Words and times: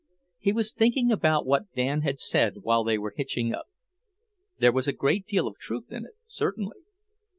He 0.39 0.51
was 0.51 0.73
thinking 0.73 1.11
about 1.11 1.45
what 1.45 1.71
Dan 1.75 2.01
had 2.01 2.19
said 2.19 2.63
while 2.63 2.83
they 2.83 2.97
were 2.97 3.13
hitching 3.15 3.53
up. 3.53 3.67
There 4.57 4.71
was 4.73 4.87
a 4.87 4.93
great 4.93 5.27
deal 5.27 5.45
of 5.47 5.59
truth 5.59 5.91
in 5.91 6.05
it, 6.05 6.17
certainly. 6.25 6.79